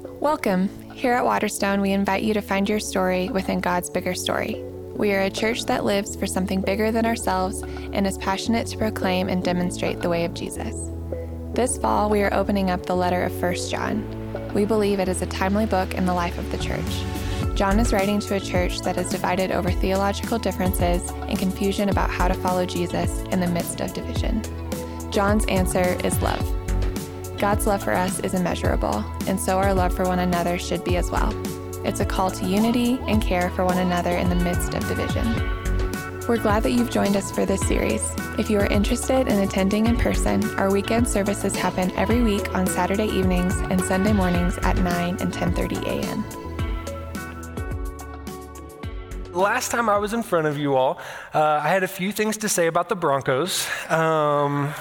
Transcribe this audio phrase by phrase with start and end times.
[0.00, 0.68] Welcome.
[0.94, 4.62] Here at Waterstone, we invite you to find your story within God's bigger story.
[4.94, 8.78] We are a church that lives for something bigger than ourselves and is passionate to
[8.78, 10.92] proclaim and demonstrate the way of Jesus.
[11.52, 14.54] This fall, we are opening up the letter of 1 John.
[14.54, 17.56] We believe it is a timely book in the life of the church.
[17.56, 22.10] John is writing to a church that is divided over theological differences and confusion about
[22.10, 24.42] how to follow Jesus in the midst of division.
[25.10, 26.57] John's answer is love.
[27.38, 30.96] God's love for us is immeasurable, and so our love for one another should be
[30.96, 31.32] as well.
[31.84, 35.24] It's a call to unity and care for one another in the midst of division.
[36.26, 38.02] We're glad that you've joined us for this series.
[38.38, 42.66] If you are interested in attending in person, our weekend services happen every week on
[42.66, 46.24] Saturday evenings and Sunday mornings at 9 and 10:30 a.m.
[49.32, 50.98] Last time I was in front of you all,
[51.32, 53.68] uh, I had a few things to say about the Broncos.
[53.88, 54.74] Um,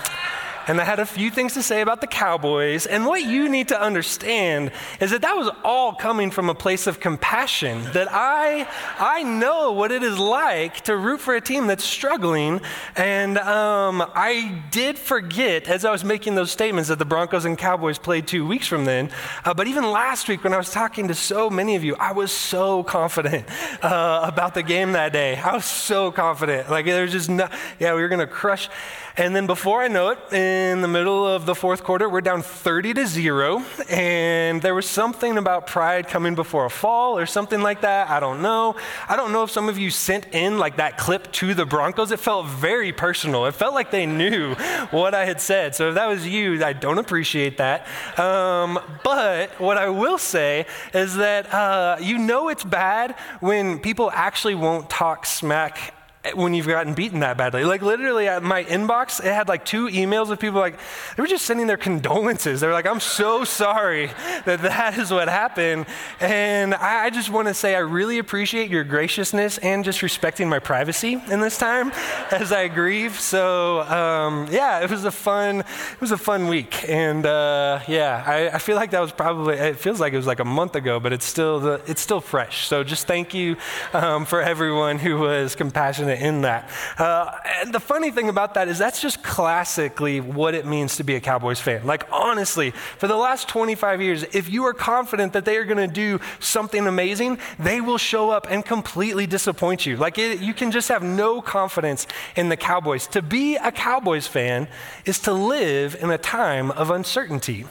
[0.68, 2.86] and I had a few things to say about the Cowboys.
[2.86, 6.88] And what you need to understand is that that was all coming from a place
[6.88, 7.84] of compassion.
[7.94, 8.68] That I,
[9.00, 12.60] I know what it is like to root for a team that's struggling.
[12.96, 17.58] And um, I did forget as I was making those statements that the Broncos and
[17.58, 19.10] Cowboys played two weeks from then.
[19.46, 22.12] Uh, but even last week, when I was talking to so many of you, I
[22.12, 23.46] was so confident
[23.82, 25.38] uh, about the game that day.
[25.38, 26.70] I was so confident.
[26.70, 27.48] Like, there's just no,
[27.80, 28.70] yeah, we were going to crush.
[29.18, 32.44] And then before I know it, in the middle of the fourth quarter, we're down
[32.44, 33.64] 30 to zero.
[33.90, 38.12] And there was something about pride coming before a fall or something like that.
[38.12, 38.76] I don't know.
[39.10, 42.12] I don't know if some of you sent in like that clip to the Broncos.
[42.12, 43.48] It felt very personal.
[43.48, 44.54] It felt like they knew
[44.92, 45.74] what I had said.
[45.74, 47.88] So if that was you, I don't appreciate that.
[48.20, 54.12] Um, but what I will say is that uh, you know it's bad when people
[54.14, 55.96] actually won't talk smack
[56.36, 57.64] when you've gotten beaten that badly.
[57.64, 60.78] Like literally at my inbox, it had like two emails of people like,
[61.16, 62.62] they were just sending their condolences.
[62.62, 64.08] They were like, I'm so sorry
[64.46, 65.86] that that is what happened.
[66.20, 70.50] And I, I just want to say I really appreciate your graciousness and just respecting
[70.50, 71.92] my privacy in this time
[72.32, 73.20] as I grieve.
[73.20, 76.88] So um, yeah, it was a fun, it was a fun week.
[76.90, 80.28] And uh, yeah, I, I, feel like that was probably, it feels like it was
[80.28, 82.68] like a month ago, but it's still, the, it's still fresh.
[82.68, 83.56] So just thank you
[83.94, 86.70] um, for everyone who was compassionate in that.
[86.98, 87.32] Uh,
[87.62, 91.16] and the funny thing about that is that's just classically what it means to be
[91.16, 91.86] a Cowboys fan.
[91.86, 95.78] Like, honestly, for the last 25 years, if you are confident that they are going
[95.78, 99.98] to do something amazing, they will show up and completely disappoint you.
[99.98, 103.08] Like, it, you can just have no confidence in the Cowboys.
[103.08, 104.68] To be a Cowboys fan
[105.06, 107.66] is to live in a time of uncertainty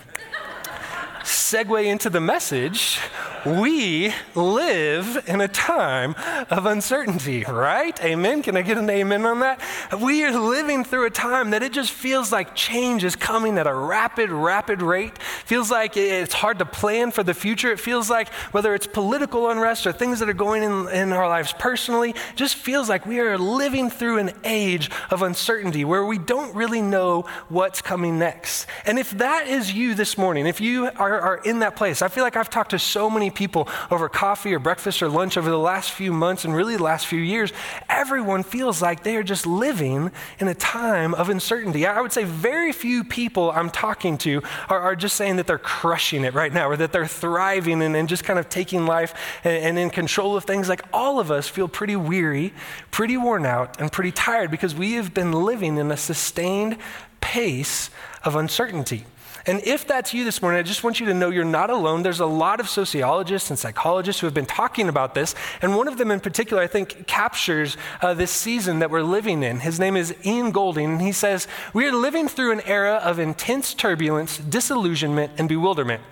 [1.26, 3.00] segue into the message,
[3.44, 6.14] we live in a time
[6.50, 7.98] of uncertainty, right?
[8.04, 8.42] Amen.
[8.42, 9.60] Can I get an amen on that?
[10.00, 13.66] We are living through a time that it just feels like change is coming at
[13.66, 15.18] a rapid, rapid rate.
[15.18, 17.72] Feels like it's hard to plan for the future.
[17.72, 21.28] It feels like whether it's political unrest or things that are going in, in our
[21.28, 26.18] lives personally, just feels like we are living through an age of uncertainty where we
[26.18, 28.66] don't really know what's coming next.
[28.84, 32.02] And if that is you this morning, if you are are, are in that place.
[32.02, 35.36] I feel like I've talked to so many people over coffee or breakfast or lunch
[35.36, 37.52] over the last few months and really the last few years.
[37.88, 41.86] Everyone feels like they are just living in a time of uncertainty.
[41.86, 45.58] I would say very few people I'm talking to are, are just saying that they're
[45.58, 49.14] crushing it right now or that they're thriving and, and just kind of taking life
[49.44, 50.68] and, and in control of things.
[50.68, 52.52] Like all of us feel pretty weary,
[52.90, 56.76] pretty worn out, and pretty tired because we have been living in a sustained
[57.20, 57.90] pace
[58.24, 59.04] of uncertainty.
[59.46, 62.02] And if that's you this morning, I just want you to know you're not alone.
[62.02, 65.36] There's a lot of sociologists and psychologists who have been talking about this.
[65.62, 69.44] And one of them in particular, I think, captures uh, this season that we're living
[69.44, 69.60] in.
[69.60, 70.94] His name is Ian Goldin.
[70.94, 76.02] And he says, We are living through an era of intense turbulence, disillusionment, and bewilderment.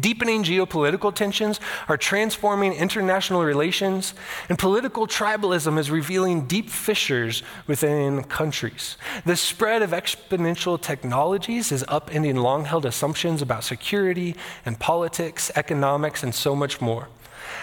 [0.00, 4.14] Deepening geopolitical tensions are transforming international relations,
[4.48, 8.96] and political tribalism is revealing deep fissures within countries.
[9.24, 16.22] The spread of exponential technologies is upending long held assumptions about security and politics, economics,
[16.22, 17.08] and so much more.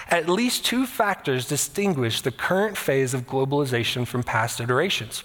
[0.10, 5.24] At least two factors distinguish the current phase of globalization from past iterations.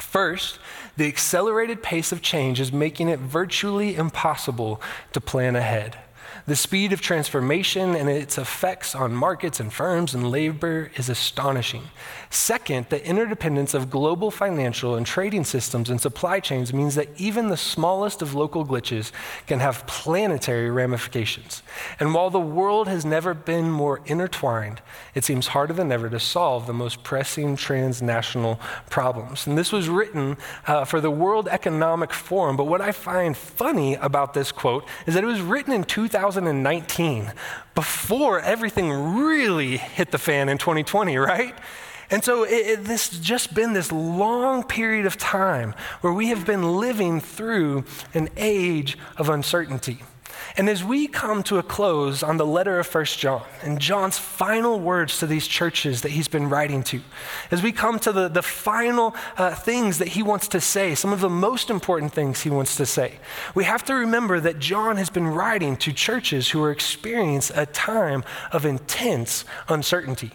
[0.00, 0.58] First,
[0.98, 5.96] the accelerated pace of change is making it virtually impossible to plan ahead.
[6.46, 11.84] The speed of transformation and its effects on markets and firms and labor is astonishing.
[12.30, 17.48] Second, the interdependence of global financial and trading systems and supply chains means that even
[17.48, 19.12] the smallest of local glitches
[19.46, 21.62] can have planetary ramifications.
[22.00, 24.80] And while the world has never been more intertwined,
[25.14, 28.60] it seems harder than ever to solve the most pressing transnational
[28.90, 29.46] problems.
[29.46, 30.36] And this was written
[30.66, 32.56] uh, for the World Economic Forum.
[32.56, 36.17] But what I find funny about this quote is that it was written in 2000.
[36.18, 37.32] 2019,
[37.74, 41.54] before everything really hit the fan in 2020, right?
[42.10, 46.46] And so it, it, this just been this long period of time where we have
[46.46, 47.84] been living through
[48.14, 50.02] an age of uncertainty.
[50.58, 54.18] And as we come to a close on the letter of First John and John's
[54.18, 57.00] final words to these churches that he's been writing to,
[57.52, 61.12] as we come to the, the final uh, things that he wants to say, some
[61.12, 63.20] of the most important things he wants to say,
[63.54, 67.64] we have to remember that John has been writing to churches who are experiencing a
[67.64, 70.32] time of intense uncertainty.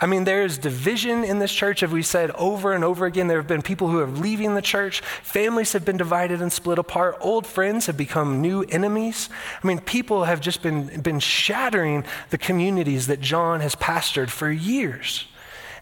[0.00, 3.26] I mean, there is division in this church, as we said over and over again.
[3.26, 5.00] There have been people who are leaving the church.
[5.00, 7.16] Families have been divided and split apart.
[7.20, 9.28] Old friends have become new enemies.
[9.62, 14.50] I mean, people have just been, been shattering the communities that John has pastored for
[14.50, 15.26] years.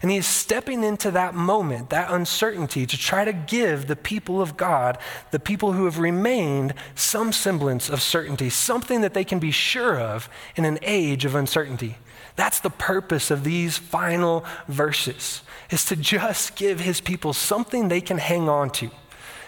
[0.01, 4.57] And he's stepping into that moment, that uncertainty, to try to give the people of
[4.57, 4.97] God,
[5.31, 9.99] the people who have remained, some semblance of certainty, something that they can be sure
[9.99, 11.97] of in an age of uncertainty.
[12.37, 17.99] That's the purpose of these final verses, is to just give his people something they
[17.99, 18.91] can hang on to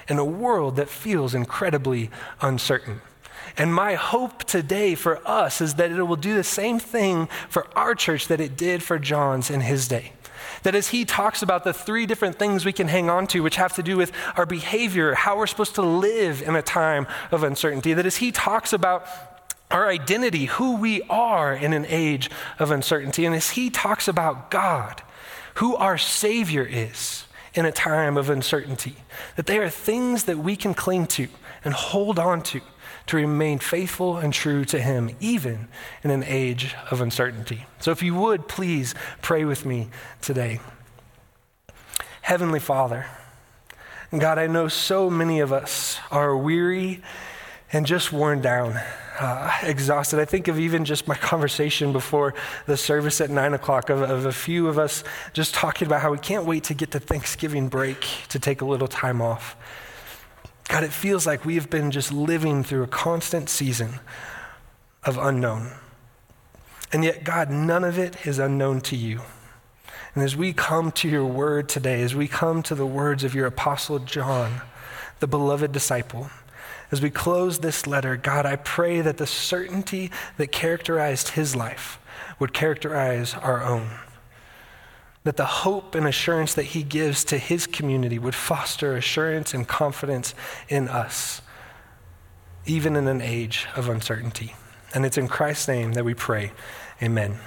[0.10, 2.10] in a world that feels incredibly
[2.42, 3.00] uncertain.
[3.58, 7.68] And my hope today for us is that it will do the same thing for
[7.78, 10.14] our church that it did for John's in his day.
[10.64, 13.56] That as he talks about the three different things we can hang on to, which
[13.58, 17.44] have to do with our behavior, how we're supposed to live in a time of
[17.44, 19.06] uncertainty, that as he talks about
[19.72, 23.26] our identity, who we are in an age of uncertainty.
[23.26, 25.02] And as he talks about God,
[25.56, 28.96] who our Savior is in a time of uncertainty,
[29.36, 31.28] that they are things that we can cling to
[31.64, 32.62] and hold on to
[33.08, 35.68] to remain faithful and true to Him, even
[36.04, 37.66] in an age of uncertainty.
[37.80, 38.94] So if you would, please
[39.24, 39.90] pray with me
[40.22, 40.60] today.
[42.22, 43.08] Heavenly Father,
[44.16, 47.02] God, I know so many of us are weary
[47.74, 48.80] and just worn down
[49.20, 50.20] uh, exhausted.
[50.20, 52.34] I think of even just my conversation before
[52.66, 56.12] the service at nine o'clock of, of a few of us just talking about how
[56.12, 59.56] we can't wait to get to Thanksgiving break to take a little time off.
[60.68, 64.00] God, it feels like we have been just living through a constant season
[65.04, 65.72] of unknown.
[66.92, 69.22] And yet, God, none of it is unknown to you.
[70.14, 73.36] And as we come to your word today, as we come to the words of
[73.36, 74.62] your apostle John,
[75.20, 76.30] the beloved disciple,
[76.92, 82.00] as we close this letter, God, I pray that the certainty that characterized his life
[82.40, 83.90] would characterize our own.
[85.24, 89.68] That the hope and assurance that he gives to his community would foster assurance and
[89.68, 90.34] confidence
[90.68, 91.42] in us,
[92.66, 94.56] even in an age of uncertainty.
[94.94, 96.52] And it's in Christ's name that we pray.
[97.04, 97.38] Amen.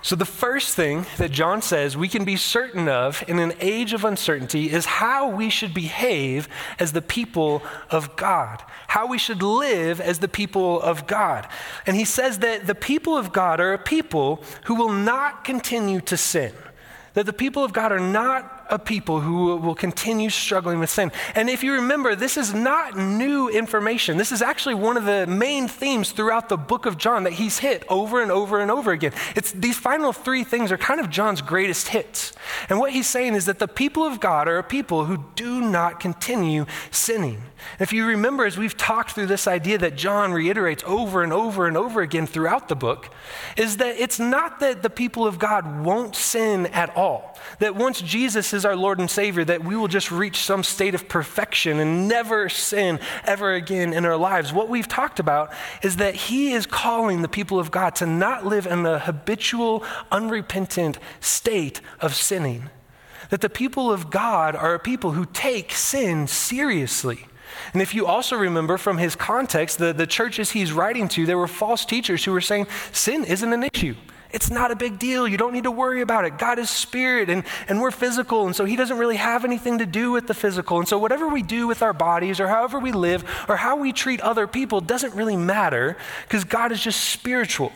[0.00, 3.92] So, the first thing that John says we can be certain of in an age
[3.92, 6.48] of uncertainty is how we should behave
[6.78, 11.48] as the people of God, how we should live as the people of God.
[11.86, 16.00] And he says that the people of God are a people who will not continue
[16.02, 16.52] to sin,
[17.14, 21.10] that the people of God are not a people who will continue struggling with sin.
[21.34, 24.16] And if you remember, this is not new information.
[24.16, 27.58] This is actually one of the main themes throughout the book of John that he's
[27.58, 29.12] hit over and over and over again.
[29.34, 32.32] It's these final three things are kind of John's greatest hits.
[32.68, 35.60] And what he's saying is that the people of God are a people who do
[35.60, 37.42] not continue sinning.
[37.80, 41.66] If you remember, as we've talked through this idea that John reiterates over and over
[41.66, 43.10] and over again throughout the book,
[43.56, 47.38] is that it's not that the people of God won't sin at all.
[47.58, 50.94] That once Jesus is our Lord and Savior, that we will just reach some state
[50.94, 54.52] of perfection and never sin ever again in our lives.
[54.52, 58.46] What we've talked about is that He is calling the people of God to not
[58.46, 62.70] live in a habitual, unrepentant state of sinning.
[63.30, 67.26] That the people of God are a people who take sin seriously.
[67.72, 71.38] And if you also remember from his context, the, the churches he's writing to, there
[71.38, 73.94] were false teachers who were saying sin isn't an issue.
[74.30, 75.26] It's not a big deal.
[75.26, 76.36] You don't need to worry about it.
[76.36, 78.46] God is spirit and, and we're physical.
[78.46, 80.78] And so he doesn't really have anything to do with the physical.
[80.78, 83.92] And so whatever we do with our bodies or however we live or how we
[83.92, 87.72] treat other people doesn't really matter because God is just spiritual.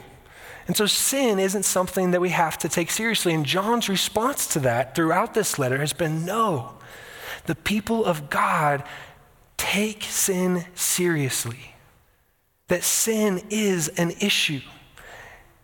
[0.66, 3.32] And so sin isn't something that we have to take seriously.
[3.32, 6.74] And John's response to that throughout this letter has been no.
[7.46, 8.84] The people of God
[9.56, 11.74] take sin seriously.
[12.68, 14.60] That sin is an issue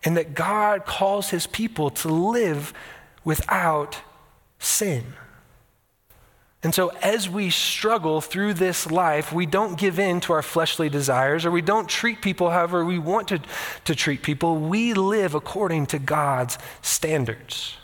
[0.03, 2.73] and that God calls his people to live
[3.23, 3.99] without
[4.59, 5.03] sin.
[6.61, 10.89] And so, as we struggle through this life, we don't give in to our fleshly
[10.89, 13.41] desires or we don't treat people however we want to,
[13.85, 14.57] to treat people.
[14.57, 17.77] We live according to God's standards.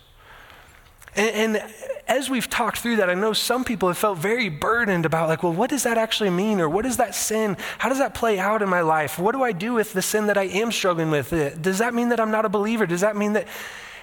[1.15, 1.72] And, and
[2.07, 5.41] as we've talked through that, I know some people have felt very burdened about, like,
[5.43, 6.62] well, what does that actually mean?
[6.62, 7.57] Or what is that sin?
[7.79, 9.17] How does that play out in my life?
[9.17, 11.33] What do I do with the sin that I am struggling with?
[11.33, 12.85] Uh, does that mean that I'm not a believer?
[12.85, 13.47] Does that mean that.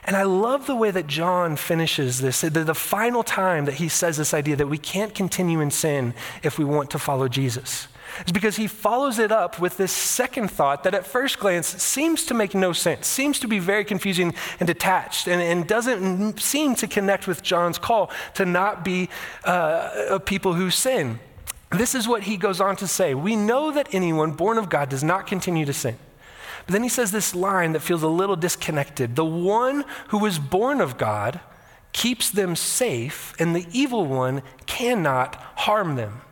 [0.04, 2.40] And I love the way that John finishes this.
[2.40, 6.14] The, the final time that he says this idea that we can't continue in sin
[6.42, 7.86] if we want to follow Jesus
[8.26, 12.24] is because he follows it up with this second thought that at first glance seems
[12.26, 16.74] to make no sense, seems to be very confusing and detached, and, and doesn't seem
[16.76, 19.08] to connect with John's call to not be
[19.44, 21.18] uh, people who sin.
[21.70, 24.88] This is what he goes on to say We know that anyone born of God
[24.88, 25.96] does not continue to sin.
[26.66, 29.16] But then he says this line that feels a little disconnected.
[29.16, 31.40] The one who was born of God
[31.92, 36.22] keeps them safe, and the evil one cannot harm them.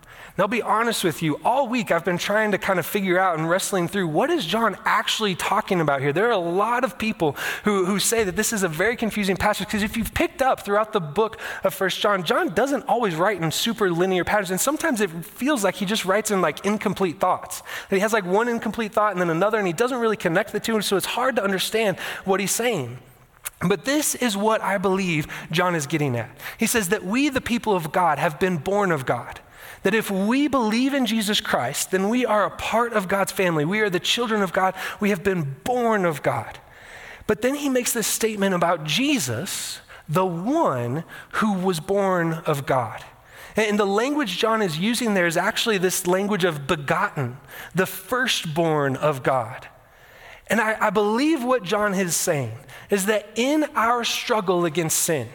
[0.40, 3.38] I'll be honest with you, all week I've been trying to kind of figure out
[3.38, 6.12] and wrestling through what is John actually talking about here.
[6.12, 9.36] There are a lot of people who, who say that this is a very confusing
[9.36, 13.14] passage because if you've picked up throughout the book of First John, John doesn't always
[13.16, 16.64] write in super linear patterns, and sometimes it feels like he just writes in like
[16.64, 17.62] incomplete thoughts.
[17.88, 20.52] That he has like one incomplete thought and then another, and he doesn't really connect
[20.52, 22.98] the two, so it's hard to understand what he's saying.
[23.60, 26.30] But this is what I believe John is getting at.
[26.56, 29.40] He says that we, the people of God, have been born of God.
[29.82, 33.64] That if we believe in Jesus Christ, then we are a part of God's family.
[33.64, 34.74] We are the children of God.
[35.00, 36.58] We have been born of God.
[37.26, 43.04] But then he makes this statement about Jesus, the one who was born of God.
[43.56, 47.38] And the language John is using there is actually this language of begotten,
[47.74, 49.68] the firstborn of God.
[50.46, 52.52] And I, I, believe what John is saying
[52.90, 55.28] is that in our struggle against sin,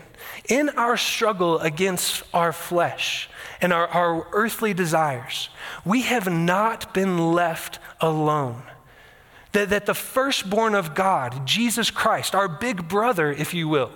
[0.49, 3.29] in our struggle against our flesh,
[3.61, 5.49] and our, our earthly desires,
[5.83, 8.61] we have not been left alone.
[9.53, 13.91] That, that the firstborn of God, Jesus Christ, our big brother, if you will,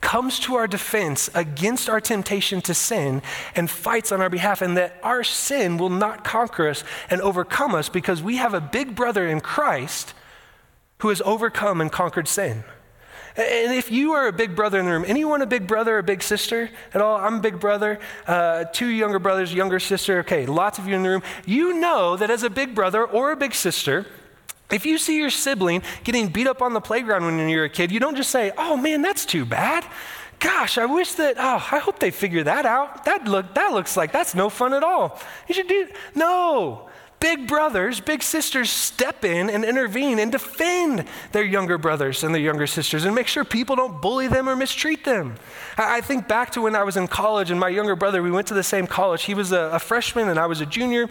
[0.00, 3.22] comes to our defense against our temptation to sin
[3.54, 7.74] and fights on our behalf, and that our sin will not conquer us and overcome
[7.74, 10.14] us because we have a big brother in Christ
[10.98, 12.64] who has overcome and conquered sin.
[13.36, 15.98] And if you are a big brother in the room, anyone a big brother or
[15.98, 17.16] a big sister at all?
[17.16, 20.18] I'm a big brother, uh, two younger brothers, younger sister.
[20.20, 21.22] Okay, lots of you in the room.
[21.46, 24.06] You know that as a big brother or a big sister,
[24.70, 27.92] if you see your sibling getting beat up on the playground when you're a kid,
[27.92, 29.84] you don't just say, oh man, that's too bad.
[30.38, 33.04] Gosh, I wish that, oh, I hope they figure that out.
[33.04, 35.20] That, look, that looks like that's no fun at all.
[35.48, 36.89] You should do, no
[37.20, 42.42] big brothers, big sisters step in and intervene and defend their younger brothers and their
[42.42, 45.36] younger sisters and make sure people don't bully them or mistreat them.
[45.76, 48.46] I think back to when I was in college and my younger brother, we went
[48.48, 49.24] to the same college.
[49.24, 51.08] He was a, a freshman and I was a junior.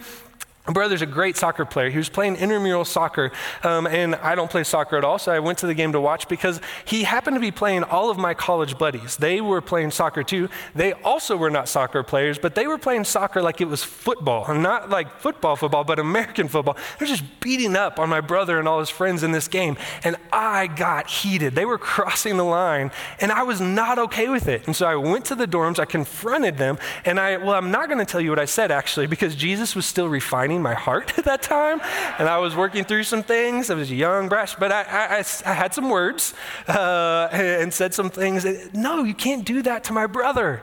[0.66, 1.88] My brother's a great soccer player.
[1.88, 3.32] He was playing intramural soccer,
[3.64, 6.00] um, and I don't play soccer at all, so I went to the game to
[6.00, 9.16] watch because he happened to be playing all of my college buddies.
[9.16, 10.50] They were playing soccer too.
[10.74, 14.44] They also were not soccer players, but they were playing soccer like it was football,
[14.48, 16.76] and not like football, football, but American football.
[16.98, 20.16] They're just beating up on my brother and all his friends in this game, and
[20.30, 21.54] I got heated.
[21.54, 24.66] They were crossing the line, and I was not okay with it.
[24.66, 27.88] And so I went to the dorms, I confronted them, and I, well, I'm not
[27.88, 31.12] going to tell you what I said actually, because Jesus was still refining my heart
[31.18, 31.80] at that time.
[32.18, 33.70] And I was working through some things.
[33.70, 36.34] I was young, brash, but I, I, I had some words
[36.68, 38.46] uh, and said some things.
[38.72, 40.62] No, you can't do that to my brother.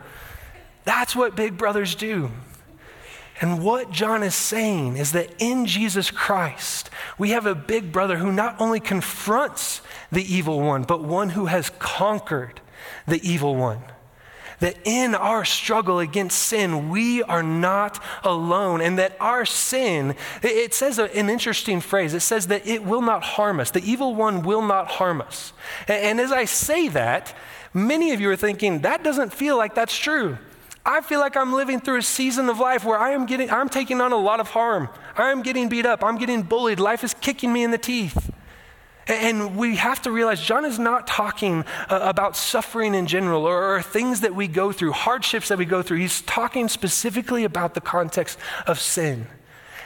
[0.84, 2.32] That's what big brothers do.
[3.39, 6.89] And what John is saying is that in Jesus Christ,
[7.20, 11.46] we have a big brother who not only confronts the evil one, but one who
[11.46, 12.62] has conquered
[13.06, 13.84] the evil one
[14.60, 20.74] that in our struggle against sin, we are not alone, and that our sin, it
[20.74, 22.14] says an interesting phrase.
[22.14, 23.72] It says that it will not harm us.
[23.72, 25.54] The evil one will not harm us.
[25.88, 27.36] And as I say that,
[27.74, 30.38] many of you are thinking, that doesn't feel like that's true.
[30.86, 33.68] I feel like I'm living through a season of life where I am getting, I'm
[33.68, 34.88] taking on a lot of harm.
[35.18, 36.04] I'm getting beat up.
[36.04, 36.80] I'm getting bullied.
[36.80, 38.32] Life is kicking me in the teeth.
[39.08, 43.76] And we have to realize John is not talking uh, about suffering in general or,
[43.76, 45.98] or, things that we go through, hardships that we go through.
[45.98, 49.28] He's talking specifically about the context of sin.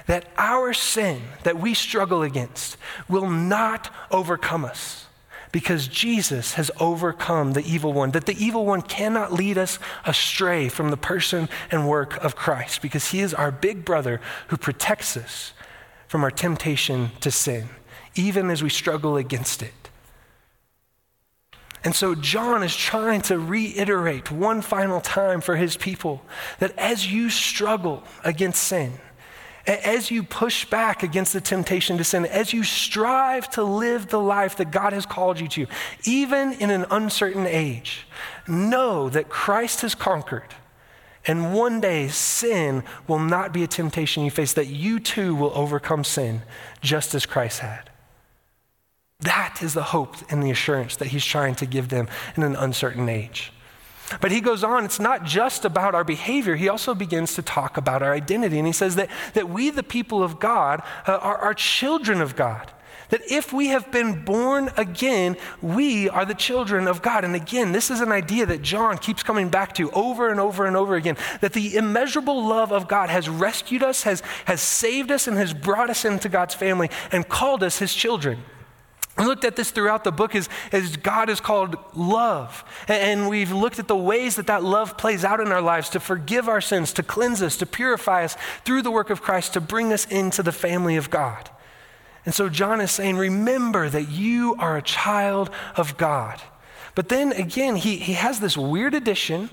[0.08, 5.06] That our sin that we struggle against will not overcome us
[5.52, 8.12] because Jesus has overcome the evil one.
[8.12, 12.82] That the evil one cannot lead us astray from the person and work of Christ
[12.82, 15.54] because he is our big brother who protects us
[16.08, 17.70] from our temptation to sin
[18.16, 19.74] even as we struggle against it.
[21.84, 26.22] And so John is trying to reiterate one final time for his people
[26.60, 28.94] that as you struggle against sin,
[29.66, 34.20] as you push back against the temptation to sin, as you strive to live the
[34.20, 35.68] life that God has called you to,
[36.04, 38.08] even in an uncertain age,
[38.48, 40.56] know that Christ has conquered.
[41.28, 45.52] And one day, sin will not be a temptation you face, that you too will
[45.54, 46.42] overcome sin
[46.82, 47.91] just as Christ had.
[49.22, 52.56] That is the hope and the assurance that he's trying to give them in an
[52.56, 53.54] uncertain age.
[54.20, 56.56] But he goes on, it's not just about our behavior.
[56.56, 58.58] He also begins to talk about our identity.
[58.58, 62.36] And he says that, that we, the people of God, uh, are, are children of
[62.36, 62.72] God.
[63.10, 67.24] That if we have been born again, we are the children of God.
[67.26, 70.66] And again, this is an idea that John keeps coming back to over and over
[70.66, 75.12] and over again that the immeasurable love of God has rescued us, has, has saved
[75.12, 78.40] us, and has brought us into God's family and called us his children.
[79.18, 82.64] We looked at this throughout the book as, as God is called love.
[82.88, 86.00] And we've looked at the ways that that love plays out in our lives to
[86.00, 89.62] forgive our sins, to cleanse us, to purify us through the work of Christ, to
[89.62, 91.50] bring us into the family of God.
[92.26, 96.42] And so John is saying, remember that you are a child of God.
[96.96, 99.50] But then again, he, he has this weird addition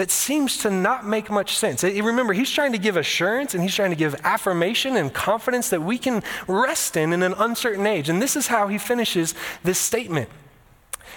[0.00, 1.84] that seems to not make much sense.
[1.84, 5.82] Remember, he's trying to give assurance and he's trying to give affirmation and confidence that
[5.82, 8.08] we can rest in in an uncertain age.
[8.08, 10.30] And this is how he finishes this statement.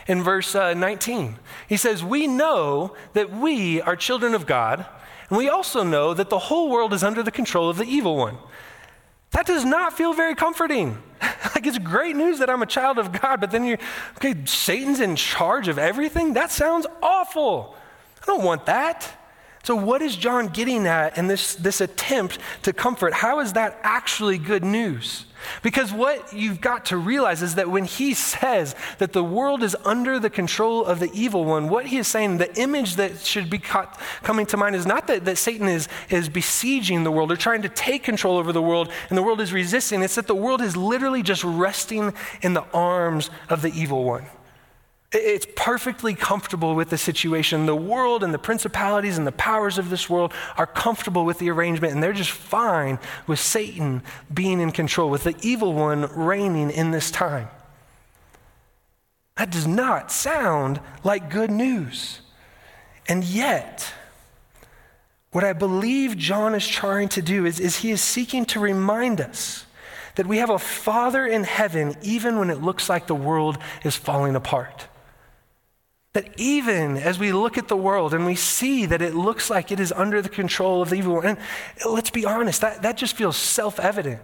[0.05, 1.37] In verse uh, 19,
[1.69, 4.85] he says, We know that we are children of God,
[5.29, 8.17] and we also know that the whole world is under the control of the evil
[8.17, 8.37] one.
[9.31, 11.01] That does not feel very comforting.
[11.55, 13.79] like it's great news that I'm a child of God, but then you're,
[14.17, 16.33] okay, Satan's in charge of everything?
[16.33, 17.77] That sounds awful.
[18.23, 19.19] I don't want that.
[19.63, 23.13] So, what is John getting at in this, this attempt to comfort?
[23.13, 25.25] How is that actually good news?
[25.61, 29.75] Because what you've got to realize is that when he says that the world is
[29.85, 33.49] under the control of the evil one, what he is saying, the image that should
[33.49, 37.31] be caught, coming to mind is not that, that Satan is, is besieging the world
[37.31, 40.01] or trying to take control over the world and the world is resisting.
[40.01, 44.25] It's that the world is literally just resting in the arms of the evil one.
[45.13, 47.67] It's perfectly comfortable with the situation.
[47.67, 51.51] The world and the principalities and the powers of this world are comfortable with the
[51.51, 54.01] arrangement, and they're just fine with Satan
[54.33, 57.47] being in control, with the evil one reigning in this time.
[59.37, 62.21] That does not sound like good news.
[63.07, 63.93] And yet,
[65.31, 69.21] what I believe John is trying to do is, is he is seeking to remind
[69.21, 69.67] us
[70.15, 73.95] that we have a Father in heaven even when it looks like the world is
[73.95, 74.87] falling apart.
[76.13, 79.71] That even as we look at the world and we see that it looks like
[79.71, 81.37] it is under the control of the evil one, and
[81.85, 84.21] let's be honest, that, that just feels self evident.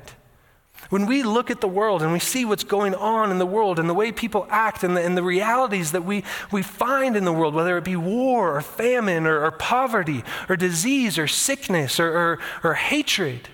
[0.89, 3.79] When we look at the world and we see what's going on in the world
[3.79, 7.25] and the way people act and the, and the realities that we, we find in
[7.25, 11.99] the world, whether it be war or famine or, or poverty or disease or sickness
[11.99, 13.49] or, or, or hatred,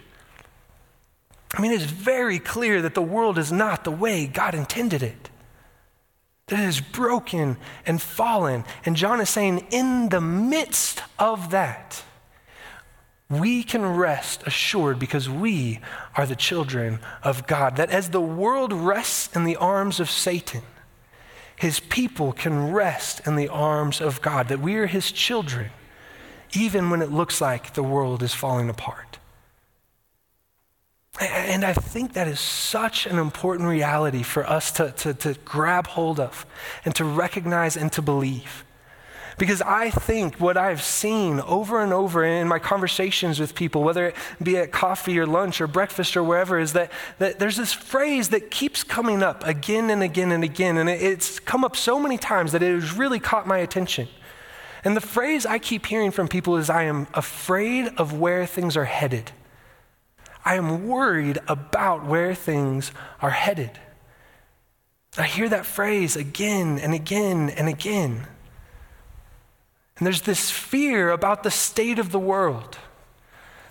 [1.54, 5.30] I mean, it's very clear that the world is not the way God intended it
[6.47, 8.63] that is broken and fallen.
[8.86, 12.03] And John is saying, in the midst of that,
[13.29, 15.79] we can rest assured because we
[16.15, 17.77] are the children of God.
[17.77, 20.62] That as the world rests in the arms of Satan,
[21.55, 24.47] his people can rest in the arms of God.
[24.49, 25.71] That we are his children,
[26.53, 29.17] even when it looks like the world is falling apart.
[31.19, 35.88] And I think that is such an important reality for us to, to, to, grab
[35.88, 36.45] hold of
[36.84, 38.65] and to recognize and to believe.
[39.38, 44.08] Because I think what I've seen over and over in my conversations with people, whether
[44.08, 47.73] it be at coffee or lunch or breakfast or wherever, is that, that there's this
[47.73, 50.78] phrase that keeps coming up again and again and again.
[50.78, 54.10] And it's come up so many times that it has really caught my attention.
[54.84, 58.78] And the phrase I keep hearing from people is I am afraid of where things
[58.78, 59.32] are headed.
[60.45, 63.71] I am worried about where things are headed.
[65.17, 68.27] I hear that phrase again and again and again.
[69.97, 72.77] And there's this fear about the state of the world,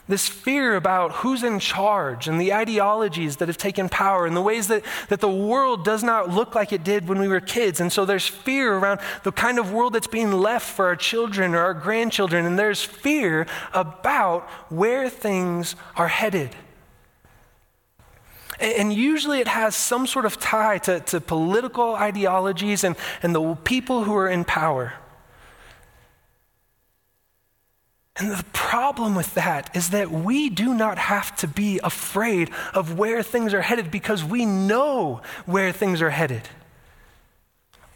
[0.08, 4.42] this fear about who's in charge and the ideologies that have taken power and the
[4.42, 7.78] ways that, that the world does not look like it did when we were kids.
[7.78, 11.54] And so there's fear around the kind of world that's being left for our children
[11.54, 12.46] or our grandchildren.
[12.46, 16.56] And there's fear about where things are headed.
[18.60, 23.54] And usually it has some sort of tie to, to political ideologies and, and the
[23.56, 24.94] people who are in power.
[28.16, 32.96] And the problem with that is that we do not have to be afraid of
[32.96, 36.48] where things are headed because we know where things are headed.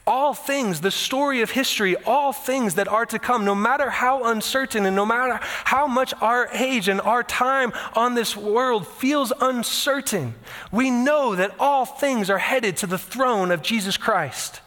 [0.09, 4.25] All things, the story of history, all things that are to come, no matter how
[4.25, 9.33] uncertain and no matter how much our age and our time on this world feels
[9.41, 10.35] uncertain,
[10.73, 14.63] we know that all things are headed to the throne of Jesus Christ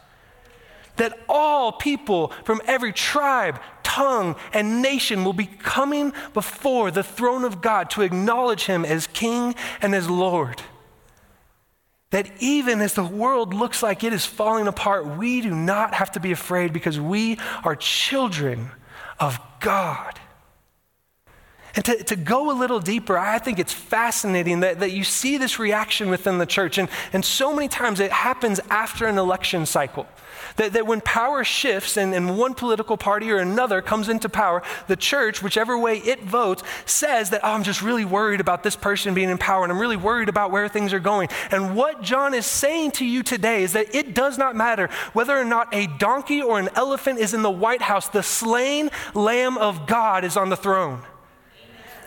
[0.98, 7.44] that all people from every tribe, tongue, and nation will be coming before the throne
[7.44, 10.62] of God to acknowledge him as King and as Lord.
[12.12, 16.12] That even as the world looks like it is falling apart, we do not have
[16.14, 18.72] to be afraid because we are children
[19.20, 20.21] of God.
[21.76, 25.38] And to, to go a little deeper, I think it's fascinating that, that you see
[25.38, 26.78] this reaction within the church.
[26.78, 30.08] And, and so many times it happens after an election cycle.
[30.58, 34.62] That, that when power shifts and, and one political party or another comes into power,
[34.88, 38.76] the church, whichever way it votes, says that, oh, I'm just really worried about this
[38.76, 41.30] person being in power and I'm really worried about where things are going.
[41.52, 45.38] And what John is saying to you today is that it does not matter whether
[45.38, 49.58] or not a donkey or an elephant is in the White House, the slain Lamb
[49.58, 51.04] of God is on the throne.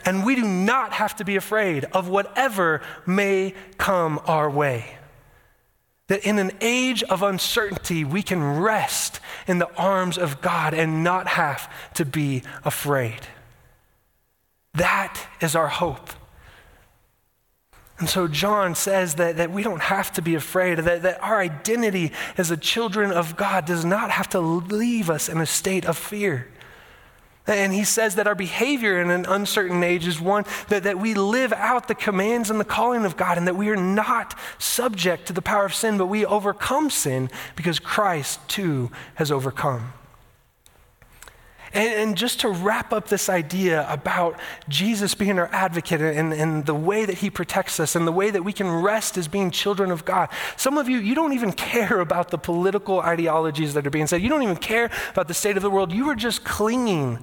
[0.05, 4.99] And we do not have to be afraid of whatever may come our way.
[6.09, 11.03] That in an age of uncertainty, we can rest in the arms of God and
[11.03, 13.21] not have to be afraid.
[14.75, 16.11] That is our hope.
[17.99, 21.41] And so John says that, that we don't have to be afraid, that, that our
[21.41, 25.87] identity as the children of God does not have to leave us in a state
[25.87, 26.49] of fear.
[27.47, 31.13] And he says that our behavior in an uncertain age is one that, that we
[31.13, 35.27] live out the commands and the calling of God, and that we are not subject
[35.27, 39.93] to the power of sin, but we overcome sin because Christ too has overcome.
[41.75, 46.65] And, and, just to wrap up this idea about Jesus being our advocate and, and
[46.65, 49.51] the way that he protects us and the way that we can rest as being
[49.51, 50.29] children of God.
[50.57, 54.23] Some of you, you don't even care about the political ideologies that are being said.
[54.23, 55.93] You don't even care about the state of the world.
[55.93, 57.19] You are just clinging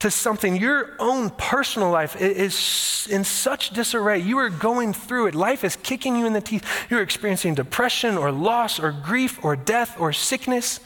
[0.00, 0.56] to something.
[0.56, 4.18] Your own personal life is in such disarray.
[4.18, 5.34] You are going through it.
[5.34, 6.64] Life is kicking you in the teeth.
[6.88, 10.80] You're experiencing depression or loss or grief or death or sickness.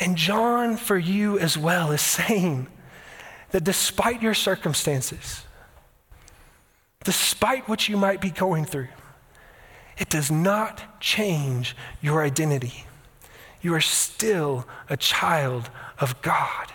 [0.00, 2.68] And John, for you as well, is saying
[3.50, 5.44] that despite your circumstances,
[7.04, 8.88] despite what you might be going through,
[9.98, 12.84] it does not change your identity.
[13.60, 16.72] You are still a child of God.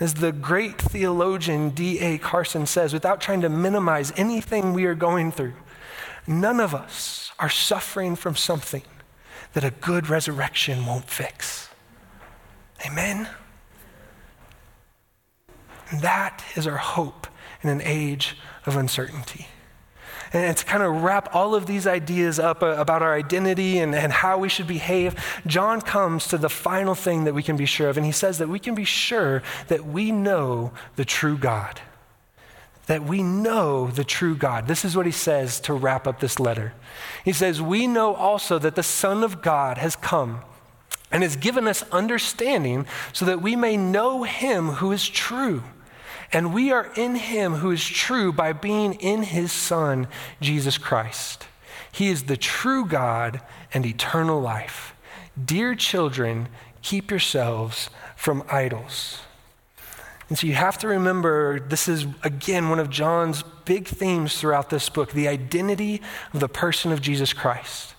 [0.00, 2.18] As the great theologian D.A.
[2.18, 5.52] Carson says, without trying to minimize anything we are going through,
[6.26, 8.82] none of us are suffering from something
[9.52, 11.69] that a good resurrection won't fix.
[12.86, 13.28] Amen?
[15.90, 17.26] And that is our hope
[17.62, 19.46] in an age of uncertainty.
[20.32, 23.94] And to kind of wrap all of these ideas up uh, about our identity and,
[23.94, 27.66] and how we should behave, John comes to the final thing that we can be
[27.66, 27.96] sure of.
[27.96, 31.80] And he says that we can be sure that we know the true God.
[32.86, 34.68] That we know the true God.
[34.68, 36.74] This is what he says to wrap up this letter.
[37.24, 40.42] He says, We know also that the Son of God has come
[41.10, 45.62] and has given us understanding so that we may know him who is true.
[46.32, 50.06] And we are in him who is true by being in his Son,
[50.40, 51.48] Jesus Christ.
[51.90, 53.40] He is the true God
[53.74, 54.94] and eternal life.
[55.42, 56.48] Dear children,
[56.82, 59.20] keep yourselves from idols.
[60.28, 64.70] And so you have to remember this is, again, one of John's big themes throughout
[64.70, 66.00] this book the identity
[66.32, 67.94] of the person of Jesus Christ.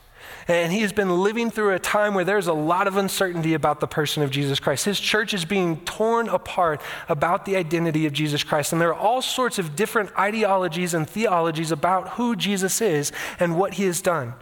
[0.48, 3.80] And he has been living through a time where there's a lot of uncertainty about
[3.80, 4.86] the person of Jesus Christ.
[4.86, 8.74] His church is being torn apart about the identity of Jesus Christ.
[8.74, 13.58] And there are all sorts of different ideologies and theologies about who Jesus is and
[13.58, 14.34] what he has done.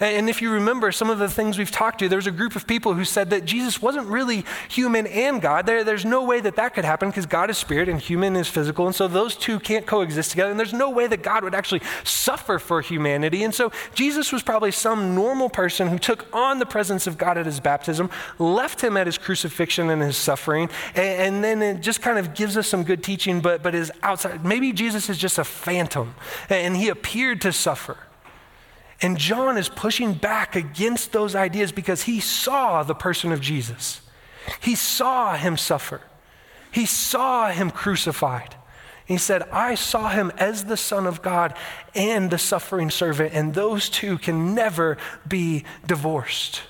[0.00, 2.56] And if you remember some of the things we've talked to, there was a group
[2.56, 5.66] of people who said that Jesus wasn't really human and God.
[5.66, 8.48] There, there's no way that that could happen because God is spirit and human is
[8.48, 8.86] physical.
[8.86, 10.50] And so those two can't coexist together.
[10.50, 13.44] And there's no way that God would actually suffer for humanity.
[13.44, 17.38] And so Jesus was probably some normal person who took on the presence of God
[17.38, 21.80] at his baptism, left him at his crucifixion and his suffering, and, and then it
[21.80, 24.44] just kind of gives us some good teaching, but, but is outside.
[24.44, 26.14] Maybe Jesus is just a phantom
[26.48, 27.96] and he appeared to suffer.
[29.02, 34.00] And John is pushing back against those ideas because he saw the person of Jesus.
[34.60, 36.00] He saw him suffer.
[36.72, 38.54] He saw him crucified.
[39.04, 41.54] He said, I saw him as the Son of God
[41.94, 46.62] and the suffering servant, and those two can never be divorced.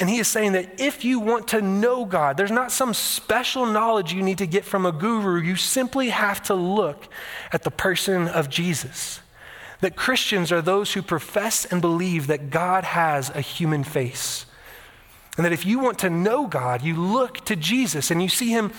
[0.00, 3.66] And he is saying that if you want to know God, there's not some special
[3.66, 5.40] knowledge you need to get from a guru.
[5.40, 7.06] You simply have to look
[7.52, 9.20] at the person of Jesus
[9.80, 14.46] that Christians are those who profess and believe that God has a human face.
[15.36, 18.50] And that if you want to know God, you look to Jesus and you see
[18.50, 18.72] him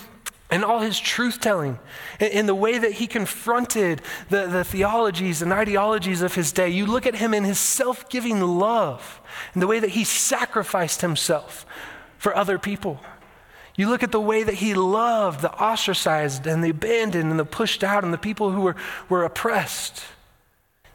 [0.51, 1.79] in all his truth telling,
[2.19, 6.67] in the way that he confronted the, the theologies and ideologies of his day.
[6.67, 9.21] You look at him in his self giving love,
[9.55, 11.65] in the way that he sacrificed himself
[12.17, 12.99] for other people.
[13.77, 17.45] You look at the way that he loved the ostracized and the abandoned and the
[17.45, 18.75] pushed out and the people who were,
[19.07, 20.03] were oppressed.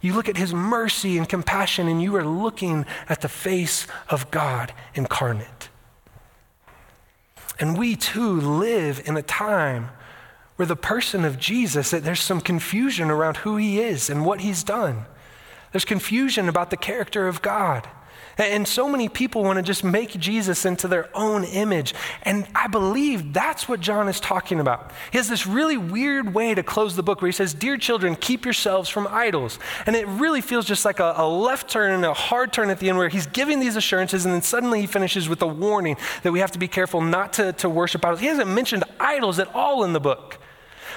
[0.06, 4.30] You look at his mercy and compassion, and you are looking at the face of
[4.30, 5.68] God incarnate.
[7.58, 9.88] And we too live in a time
[10.54, 14.42] where the person of Jesus, that there's some confusion around who he is and what
[14.42, 15.06] he's done.
[15.72, 17.88] There's confusion about the character of God.
[18.38, 21.94] And so many people want to just make Jesus into their own image.
[22.22, 24.92] And I believe that's what John is talking about.
[25.10, 28.14] He has this really weird way to close the book where he says, Dear children,
[28.14, 29.58] keep yourselves from idols.
[29.86, 32.78] And it really feels just like a, a left turn and a hard turn at
[32.78, 35.96] the end where he's giving these assurances and then suddenly he finishes with a warning
[36.22, 38.20] that we have to be careful not to, to worship idols.
[38.20, 40.38] He hasn't mentioned idols at all in the book.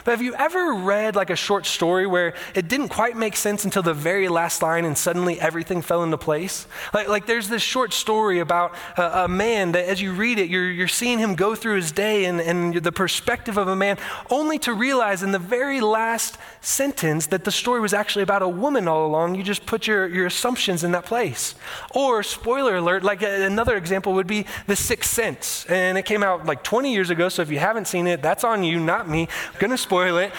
[0.03, 3.65] But have you ever read like a short story where it didn't quite make sense
[3.65, 6.67] until the very last line and suddenly everything fell into place?
[6.93, 10.49] Like, like there's this short story about a, a man that as you read it,
[10.49, 13.97] you're, you're seeing him go through his day and, and the perspective of a man,
[14.29, 18.49] only to realize in the very last sentence that the story was actually about a
[18.49, 19.35] woman all along.
[19.35, 21.55] You just put your, your assumptions in that place.
[21.91, 25.65] Or, spoiler alert, like a, another example would be The Sixth Sense.
[25.65, 28.43] And it came out like 20 years ago, so if you haven't seen it, that's
[28.43, 29.27] on you, not me.
[29.53, 30.31] I'm to spoil it.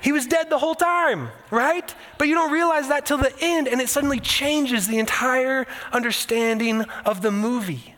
[0.00, 1.94] He was dead the whole time, right?
[2.18, 6.82] But you don't realize that till the end, and it suddenly changes the entire understanding
[7.04, 7.94] of the movie.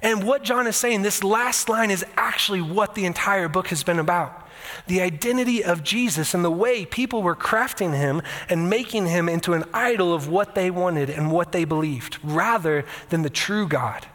[0.00, 3.82] And what John is saying, this last line is actually what the entire book has
[3.82, 4.38] been about
[4.86, 9.54] the identity of Jesus and the way people were crafting him and making him into
[9.54, 14.06] an idol of what they wanted and what they believed, rather than the true God.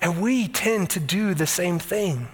[0.00, 2.28] And we tend to do the same thing.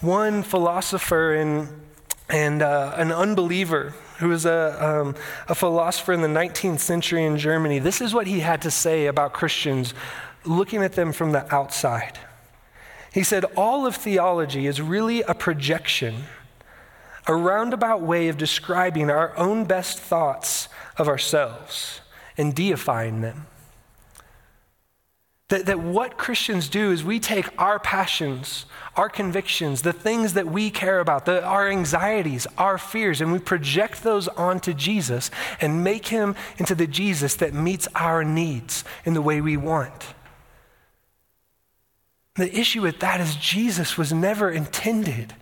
[0.00, 1.68] One philosopher and,
[2.28, 5.14] and uh, an unbeliever who was a, um,
[5.48, 9.06] a philosopher in the 19th century in Germany, this is what he had to say
[9.06, 9.94] about Christians
[10.44, 12.18] looking at them from the outside.
[13.12, 16.24] He said, All of theology is really a projection,
[17.26, 22.00] a roundabout way of describing our own best thoughts of ourselves
[22.36, 23.46] and deifying them.
[25.48, 30.48] That, that what Christians do is we take our passions, our convictions, the things that
[30.48, 35.30] we care about, the, our anxieties, our fears, and we project those onto Jesus
[35.60, 40.14] and make him into the Jesus that meets our needs in the way we want.
[42.34, 45.32] The issue with that is Jesus was never intended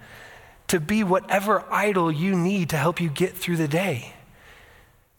[0.68, 4.12] to be whatever idol you need to help you get through the day.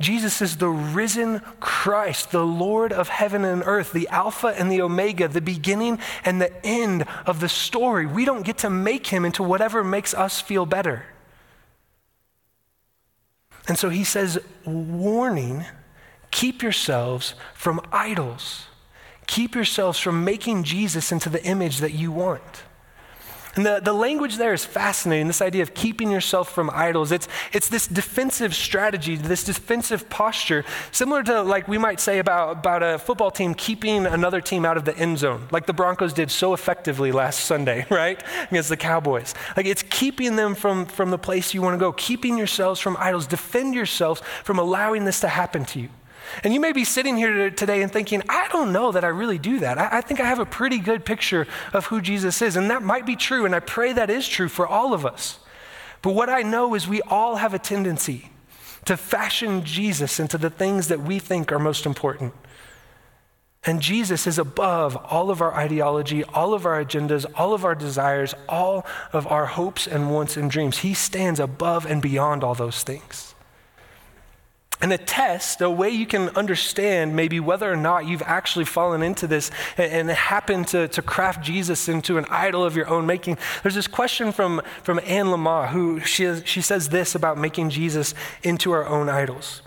[0.01, 4.81] Jesus is the risen Christ, the Lord of heaven and earth, the Alpha and the
[4.81, 8.05] Omega, the beginning and the end of the story.
[8.05, 11.05] We don't get to make him into whatever makes us feel better.
[13.69, 15.65] And so he says, warning,
[16.29, 18.65] keep yourselves from idols.
[19.27, 22.64] Keep yourselves from making Jesus into the image that you want.
[23.56, 27.12] And the, the language there is fascinating, this idea of keeping yourself from idols.
[27.12, 32.58] It's, it's this defensive strategy, this defensive posture, similar to like we might say about,
[32.58, 36.12] about a football team keeping another team out of the end zone, like the Broncos
[36.12, 38.22] did so effectively last Sunday, right?
[38.52, 39.34] Against the Cowboys.
[39.56, 42.98] Like it's keeping them from, from the place you want to go, keeping yourselves from
[42.98, 43.26] idols.
[43.26, 45.89] Defend yourselves from allowing this to happen to you.
[46.44, 49.38] And you may be sitting here today and thinking, I don't know that I really
[49.38, 49.78] do that.
[49.78, 52.56] I, I, think I have a pretty good picture of who Jesus is.
[52.56, 53.46] And that might be true.
[53.46, 55.40] And I pray that is true for all of us.
[56.02, 58.30] But what I know is we all have a tendency
[58.86, 62.34] to fashion Jesus into the things that we think are most important.
[63.66, 67.74] And Jesus is above all of our ideology, all of our agendas, all of our
[67.74, 70.80] desires, all of our hopes and wants and dreams.
[70.80, 73.35] He stands above and beyond all those things.
[74.82, 79.02] And a test, a way you can understand maybe whether or not you've actually fallen
[79.02, 83.06] into this and, and happened to, to craft Jesus into an idol of your own
[83.06, 83.38] making.
[83.64, 88.14] There's this question from, from Anne Lamott, who she, she says this about making Jesus
[88.44, 89.62] into our own idols.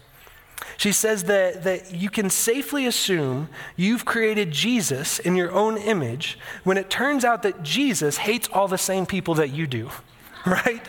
[0.77, 6.38] She says that, that you can safely assume you've created Jesus in your own image
[6.62, 9.90] when it turns out that Jesus hates all the same people that you do,
[10.47, 10.88] right?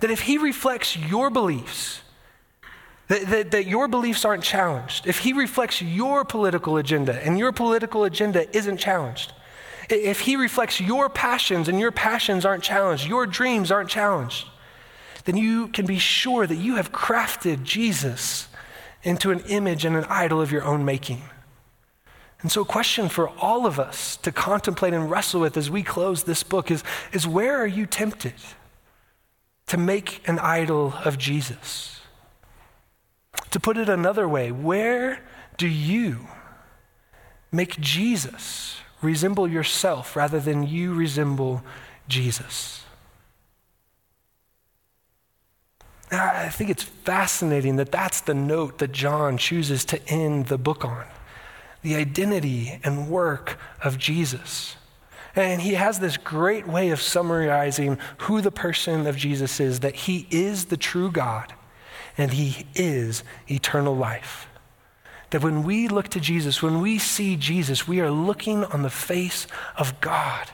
[0.00, 2.00] That if he reflects your beliefs,
[3.10, 7.50] that, that, that, your beliefs aren't challenged, if he reflects your political agenda and your
[7.50, 9.32] political agenda isn't challenged,
[9.88, 14.46] if he reflects your passions and your passions aren't challenged, your dreams aren't challenged,
[15.24, 18.46] then you can be sure that you have crafted Jesus
[19.02, 21.22] into an image and an idol of your own making.
[22.42, 25.82] And so, a question for all of us to contemplate and wrestle with as we
[25.82, 28.34] close this book is, is where are you tempted
[29.66, 31.99] to make an idol of Jesus?
[33.50, 35.20] To put it another way, where
[35.56, 36.28] do you
[37.50, 41.62] make Jesus resemble yourself rather than you resemble
[42.08, 42.84] Jesus?
[46.12, 50.58] Ah, I think it's fascinating that that's the note that John chooses to end the
[50.58, 51.04] book on
[51.82, 54.76] the identity and work of Jesus.
[55.34, 59.94] And he has this great way of summarizing who the person of Jesus is that
[59.94, 61.54] he is the true God
[62.16, 64.46] and he is eternal life.
[65.30, 68.90] That when we look to Jesus, when we see Jesus, we are looking on the
[68.90, 69.46] face
[69.76, 70.50] of God.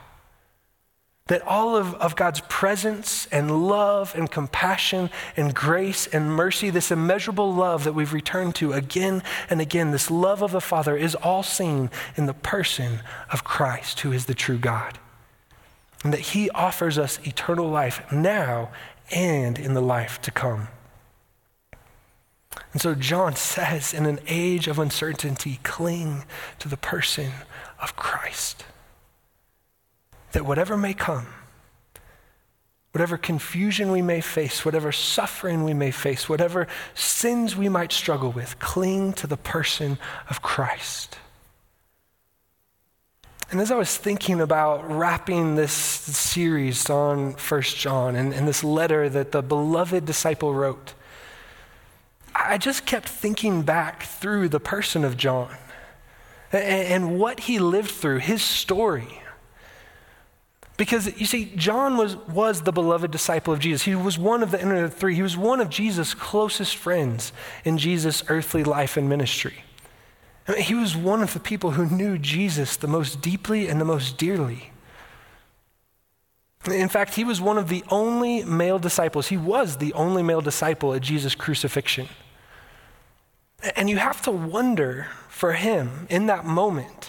[1.29, 6.93] That all of, of God's presence and love and compassion and grace and mercy, this
[6.93, 11.17] immeasurable love that we've returned to again and again, this love of the Father is
[11.17, 13.01] all seen in the person
[13.33, 14.99] of Christ, who is the true God.
[16.05, 18.71] And that He offers us eternal life now
[19.11, 20.69] and in the life to come.
[22.77, 26.27] And so John says, in an age of uncertainty, cling
[26.59, 27.33] to the person
[27.81, 28.67] of Christ
[30.33, 31.27] that whatever may come,
[32.93, 38.31] whatever confusion we may face, whatever suffering we may face, whatever sins we might struggle
[38.31, 41.17] with, cling to the person of Christ.
[43.51, 48.63] And as I was thinking about wrapping this series on First John and, and this
[48.63, 50.93] letter that the beloved disciple wrote,
[52.45, 55.55] I just kept thinking back through the person of John
[56.53, 59.23] and, and what he lived through, his story.
[60.77, 63.83] Because you see, John was, was the beloved disciple of Jesus.
[63.83, 65.15] He was one of the inner three.
[65.15, 67.33] He was one of Jesus' closest friends
[67.65, 69.65] in Jesus' earthly life and ministry.
[70.47, 73.81] I mean, he was one of the people who knew Jesus the most deeply and
[73.81, 74.71] the most dearly.
[76.67, 79.29] In fact, he was one of the only male disciples.
[79.29, 82.09] He was the only male disciple at Jesus' crucifixion.
[83.75, 87.09] And you have to wonder for him in that moment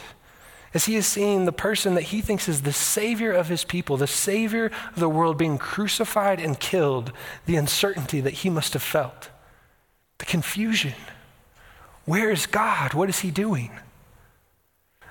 [0.74, 3.98] as he is seeing the person that he thinks is the savior of his people,
[3.98, 7.12] the savior of the world being crucified and killed,
[7.46, 9.30] the uncertainty that he must have felt,
[10.20, 10.94] the confusion.
[12.06, 12.94] Where is God?
[12.94, 13.72] What is he doing?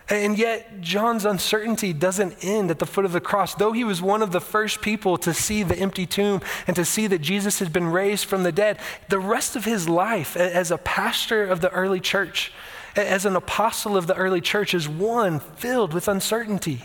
[0.09, 3.57] And yet, John's uncertainty doesn't end at the foot of the cross.
[3.57, 6.85] Though he was one of the first people to see the empty tomb and to
[6.85, 10.71] see that Jesus had been raised from the dead, the rest of his life as
[10.71, 12.53] a pastor of the early church,
[12.95, 16.83] as an apostle of the early church is one filled with uncertainty.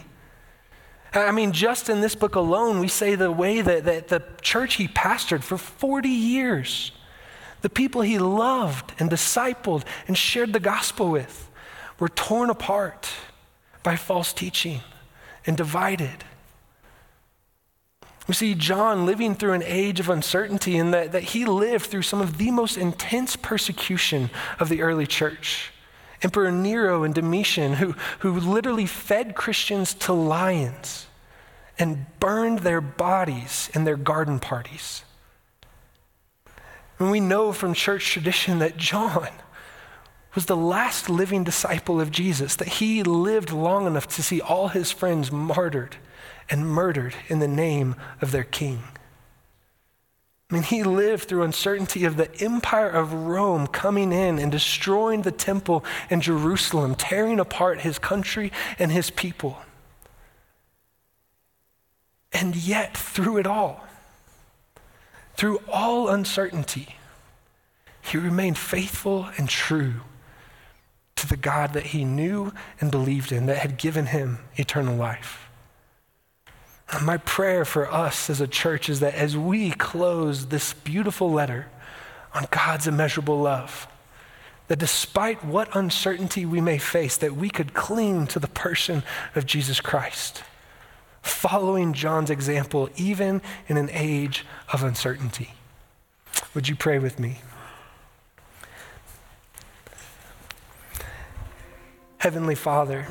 [1.14, 4.76] I mean, just in this book alone, we say the way that, that the church
[4.76, 6.92] he pastored for 40 years,
[7.62, 11.51] the people he loved and discipled and shared the gospel with,
[12.02, 13.08] were torn apart
[13.84, 14.82] by false teaching
[15.46, 16.24] and divided.
[18.28, 22.02] We see John living through an age of uncertainty and that, that he lived through
[22.02, 25.72] some of the most intense persecution of the early church.
[26.24, 31.06] Emperor Nero and Domitian, who, who literally fed Christians to lions
[31.78, 35.04] and burned their bodies in their garden parties.
[36.98, 39.30] And we know from church tradition that John
[40.34, 44.70] was the last living disciple of Jesus, that he lived long enough to see all
[44.70, 45.98] his friends martyred
[46.50, 48.84] and murdered in the name of their king.
[50.50, 55.22] I mean, he lived through uncertainty of the empire of Rome coming in and destroying
[55.22, 59.62] the temple in Jerusalem, tearing apart his country and his people.
[62.34, 63.86] And yet, through it all,
[65.36, 66.96] through all uncertainty,
[68.02, 70.02] he remained faithful and true
[71.16, 75.50] to the God that he knew and believed in, that had given him eternal life.
[77.02, 81.68] My prayer for us as a church is that as we close this beautiful letter
[82.34, 83.88] on God's immeasurable love,
[84.68, 89.04] that despite what uncertainty we may face, that we could cling to the person
[89.36, 90.44] of Jesus Christ,
[91.22, 95.54] following John's example even in an age of uncertainty.
[96.54, 97.40] Would you pray with me?
[102.22, 103.08] Heavenly Father,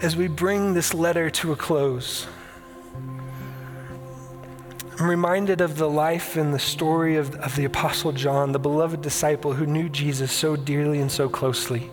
[0.00, 2.26] as we bring this letter to a close,
[4.98, 9.02] I'm reminded of the life and the story of, of the Apostle John, the beloved
[9.02, 11.90] disciple who knew Jesus so dearly and so closely.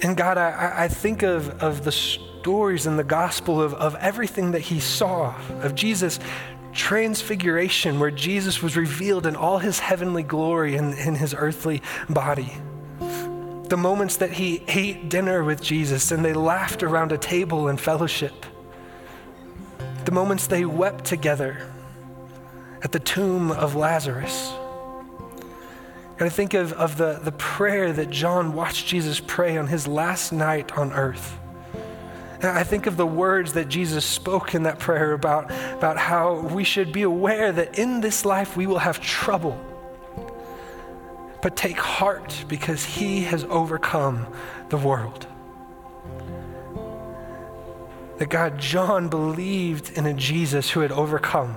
[0.00, 4.52] And God, I, I think of, of the stories in the gospel of, of everything
[4.52, 6.20] that he saw, of Jesus
[6.72, 12.52] transfiguration, where Jesus was revealed in all his heavenly glory in, in his earthly body.
[13.68, 17.76] The moments that he ate dinner with Jesus and they laughed around a table in
[17.76, 18.46] fellowship.
[20.06, 21.70] The moments they wept together
[22.82, 24.52] at the tomb of Lazarus.
[26.18, 29.86] And I think of, of the, the prayer that John watched Jesus pray on his
[29.86, 31.38] last night on earth.
[32.40, 36.40] And I think of the words that Jesus spoke in that prayer about, about how
[36.40, 39.60] we should be aware that in this life we will have trouble.
[41.40, 44.26] But take heart because he has overcome
[44.70, 45.26] the world.
[48.18, 51.56] That God, John believed in a Jesus who had overcome.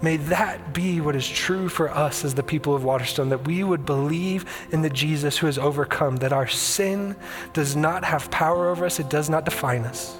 [0.00, 3.64] May that be what is true for us as the people of Waterstone, that we
[3.64, 7.16] would believe in the Jesus who has overcome, that our sin
[7.52, 10.16] does not have power over us, it does not define us,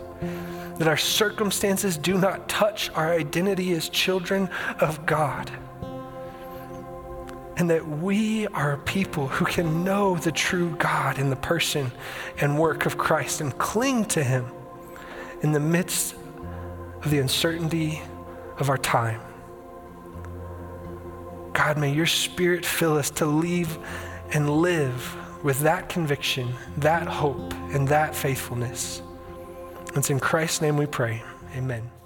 [0.78, 4.48] that our circumstances do not touch our identity as children
[4.80, 5.50] of God,
[7.58, 11.90] and that we are a people who can know the true God in the person
[12.40, 14.46] and work of Christ and cling to Him
[15.42, 16.14] in the midst
[17.02, 18.00] of the uncertainty
[18.58, 19.20] of our time.
[21.52, 23.76] God, may your spirit fill us to leave
[24.32, 29.02] and live with that conviction, that hope, and that faithfulness.
[29.96, 31.22] It's in Christ's name we pray.
[31.56, 31.97] Amen.